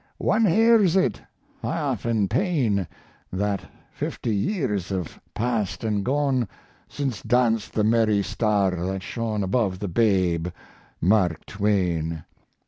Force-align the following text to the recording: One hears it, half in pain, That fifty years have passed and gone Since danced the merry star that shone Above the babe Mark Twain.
One 0.17 0.45
hears 0.45 0.95
it, 0.95 1.21
half 1.61 2.07
in 2.07 2.27
pain, 2.27 2.87
That 3.31 3.61
fifty 3.91 4.35
years 4.35 4.89
have 4.89 5.21
passed 5.35 5.83
and 5.83 6.03
gone 6.03 6.47
Since 6.89 7.21
danced 7.21 7.73
the 7.73 7.83
merry 7.83 8.23
star 8.23 8.71
that 8.71 9.03
shone 9.03 9.43
Above 9.43 9.77
the 9.77 9.87
babe 9.87 10.47
Mark 11.01 11.45
Twain. 11.45 12.23